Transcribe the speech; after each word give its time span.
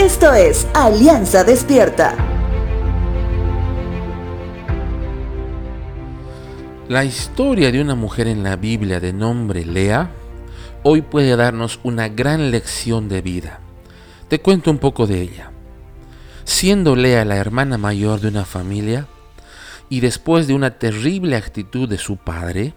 Esto 0.00 0.32
es 0.32 0.66
Alianza 0.72 1.44
Despierta. 1.44 2.16
La 6.88 7.04
historia 7.04 7.70
de 7.70 7.82
una 7.82 7.94
mujer 7.94 8.26
en 8.26 8.42
la 8.42 8.56
Biblia 8.56 8.98
de 8.98 9.12
nombre 9.12 9.66
Lea 9.66 10.10
hoy 10.84 11.02
puede 11.02 11.36
darnos 11.36 11.80
una 11.82 12.08
gran 12.08 12.50
lección 12.50 13.10
de 13.10 13.20
vida. 13.20 13.60
Te 14.28 14.40
cuento 14.40 14.70
un 14.70 14.78
poco 14.78 15.06
de 15.06 15.20
ella. 15.20 15.50
Siendo 16.44 16.96
Lea 16.96 17.26
la 17.26 17.36
hermana 17.36 17.76
mayor 17.76 18.20
de 18.20 18.28
una 18.28 18.46
familia, 18.46 19.06
y 19.90 20.00
después 20.00 20.46
de 20.46 20.54
una 20.54 20.78
terrible 20.78 21.36
actitud 21.36 21.86
de 21.86 21.98
su 21.98 22.16
padre, 22.16 22.72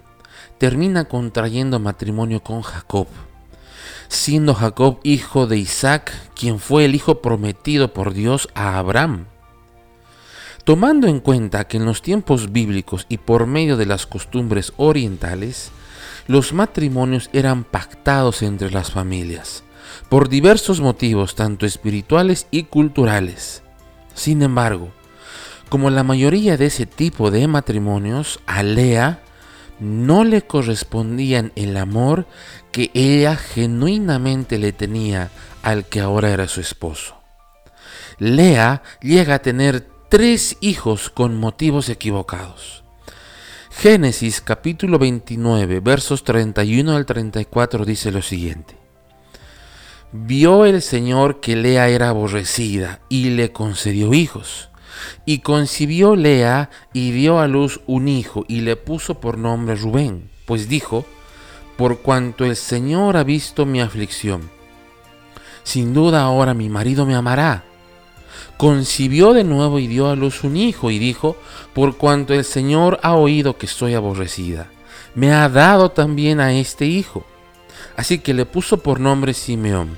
termina 0.57 1.05
contrayendo 1.05 1.79
matrimonio 1.79 2.43
con 2.43 2.63
Jacob, 2.63 3.07
siendo 4.07 4.53
Jacob 4.53 4.99
hijo 5.03 5.47
de 5.47 5.57
Isaac, 5.57 6.13
quien 6.35 6.59
fue 6.59 6.85
el 6.85 6.95
hijo 6.95 7.21
prometido 7.21 7.93
por 7.93 8.13
Dios 8.13 8.49
a 8.53 8.77
Abraham. 8.77 9.25
Tomando 10.63 11.07
en 11.07 11.19
cuenta 11.19 11.67
que 11.67 11.77
en 11.77 11.85
los 11.85 12.01
tiempos 12.01 12.51
bíblicos 12.53 13.05
y 13.09 13.17
por 13.17 13.47
medio 13.47 13.75
de 13.75 13.85
las 13.85 14.07
costumbres 14.07 14.71
orientales, 14.77 15.71
los 16.27 16.53
matrimonios 16.53 17.29
eran 17.33 17.65
pactados 17.65 18.41
entre 18.43 18.71
las 18.71 18.91
familias, 18.91 19.63
por 20.07 20.29
diversos 20.29 20.79
motivos 20.79 21.35
tanto 21.35 21.65
espirituales 21.65 22.47
y 22.49 22.63
culturales. 22.63 23.61
Sin 24.13 24.41
embargo, 24.41 24.91
como 25.67 25.89
la 25.89 26.03
mayoría 26.03 26.55
de 26.55 26.67
ese 26.67 26.85
tipo 26.85 27.31
de 27.31 27.47
matrimonios, 27.47 28.39
a 28.45 28.63
Lea 28.63 29.21
no 29.79 30.23
le 30.23 30.41
correspondían 30.41 31.51
el 31.55 31.77
amor 31.77 32.25
que 32.71 32.91
ella 32.93 33.35
genuinamente 33.35 34.57
le 34.57 34.71
tenía 34.71 35.29
al 35.61 35.85
que 35.85 35.99
ahora 35.99 36.31
era 36.31 36.47
su 36.47 36.61
esposo. 36.61 37.15
Lea 38.19 38.83
llega 39.01 39.35
a 39.35 39.39
tener 39.39 39.87
tres 40.09 40.57
hijos 40.61 41.09
con 41.09 41.37
motivos 41.37 41.89
equivocados. 41.89 42.83
Génesis 43.71 44.41
capítulo 44.41 44.99
29 44.99 45.79
versos 45.79 46.23
31 46.23 46.95
al 46.95 47.05
34 47.05 47.85
dice 47.85 48.11
lo 48.11 48.21
siguiente. 48.21 48.77
Vio 50.11 50.65
el 50.65 50.83
Señor 50.83 51.39
que 51.39 51.55
Lea 51.55 51.89
era 51.89 52.09
aborrecida 52.09 52.99
y 53.09 53.31
le 53.31 53.51
concedió 53.51 54.13
hijos. 54.13 54.69
Y 55.25 55.39
concibió 55.39 56.15
Lea 56.15 56.69
y 56.93 57.11
dio 57.11 57.39
a 57.39 57.47
luz 57.47 57.81
un 57.87 58.07
hijo 58.07 58.45
y 58.47 58.61
le 58.61 58.75
puso 58.75 59.19
por 59.19 59.37
nombre 59.37 59.75
Rubén, 59.75 60.29
pues 60.45 60.67
dijo, 60.67 61.05
por 61.77 61.99
cuanto 61.99 62.45
el 62.45 62.55
Señor 62.55 63.17
ha 63.17 63.23
visto 63.23 63.65
mi 63.65 63.81
aflicción, 63.81 64.49
sin 65.63 65.93
duda 65.93 66.21
ahora 66.21 66.53
mi 66.53 66.69
marido 66.69 67.05
me 67.05 67.15
amará 67.15 67.63
concibió 68.57 69.33
de 69.33 69.43
nuevo 69.43 69.79
y 69.79 69.87
dio 69.87 70.09
a 70.09 70.15
luz 70.15 70.43
un 70.43 70.57
hijo 70.57 70.91
y 70.91 70.99
dijo, 70.99 71.35
por 71.73 71.97
cuanto 71.97 72.33
el 72.33 72.45
Señor 72.45 72.99
ha 73.03 73.15
oído 73.15 73.57
que 73.57 73.65
estoy 73.65 73.93
aborrecida, 73.93 74.69
me 75.15 75.33
ha 75.33 75.49
dado 75.49 75.89
también 75.89 76.39
a 76.39 76.53
este 76.53 76.85
hijo. 76.85 77.25
Así 77.95 78.19
que 78.19 78.33
le 78.33 78.45
puso 78.45 78.77
por 78.77 78.99
nombre 78.99 79.33
Simeón. 79.33 79.97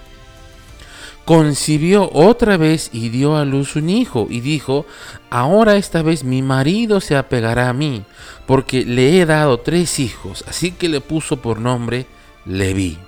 Concibió 1.26 2.12
otra 2.14 2.56
vez 2.56 2.92
y 2.94 3.10
dio 3.10 3.36
a 3.36 3.46
luz 3.46 3.76
un 3.76 3.90
hijo 3.90 4.28
y 4.30 4.42
dijo, 4.42 4.86
ahora 5.32 5.76
esta 5.76 6.04
vez 6.04 6.24
mi 6.24 6.44
marido 6.44 7.02
se 7.02 7.18
apegará 7.18 7.68
a 7.68 7.74
mí, 7.74 8.04
porque 8.46 8.86
le 8.86 9.20
he 9.20 9.26
dado 9.26 9.60
tres 9.60 10.00
hijos, 10.00 10.46
así 10.48 10.72
que 10.72 10.88
le 10.88 11.02
puso 11.02 11.42
por 11.42 11.60
nombre 11.60 12.06
Leví. 12.46 13.00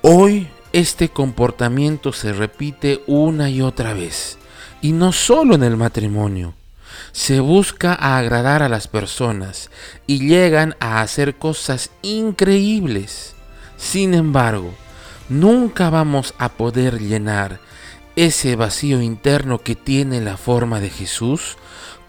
Hoy 0.00 0.48
este 0.72 1.08
comportamiento 1.08 2.12
se 2.12 2.32
repite 2.32 3.02
una 3.08 3.50
y 3.50 3.60
otra 3.60 3.92
vez, 3.92 4.38
y 4.80 4.92
no 4.92 5.12
solo 5.12 5.56
en 5.56 5.64
el 5.64 5.76
matrimonio. 5.76 6.54
Se 7.10 7.40
busca 7.40 7.94
agradar 7.94 8.62
a 8.62 8.68
las 8.68 8.86
personas 8.86 9.70
y 10.06 10.26
llegan 10.26 10.76
a 10.78 11.00
hacer 11.00 11.34
cosas 11.34 11.90
increíbles. 12.02 13.34
Sin 13.76 14.14
embargo, 14.14 14.72
nunca 15.40 15.90
vamos 15.90 16.34
a 16.38 16.50
poder 16.50 17.00
llenar 17.00 17.60
ese 18.16 18.56
vacío 18.56 19.00
interno 19.00 19.58
que 19.58 19.74
tiene 19.74 20.20
la 20.20 20.36
forma 20.36 20.80
de 20.80 20.90
Jesús 20.90 21.56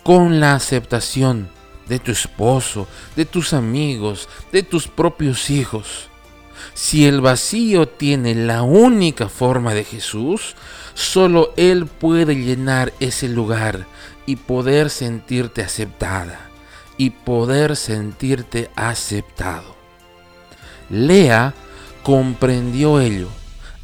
con 0.04 0.40
la 0.40 0.56
aceptación 0.56 1.50
de 1.88 2.00
tu 2.00 2.12
esposo, 2.12 2.88
de 3.16 3.26
tus 3.26 3.54
amigos, 3.54 4.28
de 4.52 4.64
tus 4.64 4.88
propios 4.88 5.50
hijos. 5.50 6.10
Si 6.74 7.06
el 7.06 7.22
vacío 7.22 7.88
tiene 7.88 8.36
la 8.36 8.64
única 8.64 9.30
forma 9.30 9.74
de 9.74 9.84
Jesús, 9.84 10.56
solo 10.94 11.54
Él 11.58 11.86
puede 11.86 12.36
llenar 12.36 12.94
ese 13.00 13.28
lugar 13.30 13.86
y 14.26 14.38
poder 14.38 14.90
sentirte 14.90 15.62
aceptada 15.62 16.50
y 16.98 17.10
poder 17.10 17.76
sentirte 17.76 18.70
aceptado. 18.76 19.76
Lea 20.90 21.54
comprendió 22.04 23.00
ello. 23.00 23.30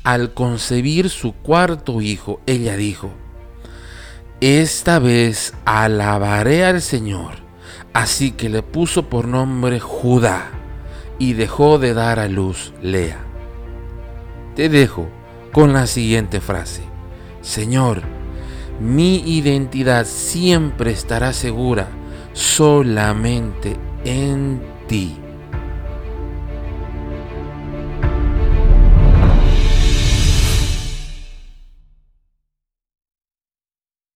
Al 0.03 0.33
concebir 0.33 1.09
su 1.09 1.33
cuarto 1.33 2.01
hijo, 2.01 2.41
ella 2.45 2.77
dijo, 2.77 3.11
Esta 4.41 4.99
vez 4.99 5.53
alabaré 5.65 6.65
al 6.65 6.81
Señor. 6.81 7.35
Así 7.93 8.31
que 8.31 8.49
le 8.49 8.61
puso 8.61 9.09
por 9.09 9.27
nombre 9.27 9.79
Judá 9.79 10.51
y 11.17 11.33
dejó 11.33 11.79
de 11.79 11.93
dar 11.93 12.19
a 12.19 12.27
luz 12.27 12.73
Lea. 12.81 13.19
Te 14.55 14.69
dejo 14.69 15.09
con 15.51 15.73
la 15.73 15.87
siguiente 15.87 16.39
frase. 16.39 16.83
Señor, 17.41 18.03
mi 18.79 19.17
identidad 19.37 20.05
siempre 20.05 20.91
estará 20.91 21.33
segura 21.33 21.87
solamente 22.33 23.75
en 24.05 24.61
ti. 24.87 25.17